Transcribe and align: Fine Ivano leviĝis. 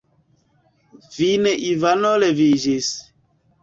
Fine 1.17 1.53
Ivano 1.71 2.17
leviĝis. 2.27 2.95